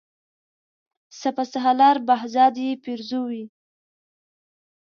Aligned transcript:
سپه 1.19 1.43
سالار 1.53 1.97
بهزاد 2.07 2.55
یې 2.63 2.71
پرزوي. 2.83 3.43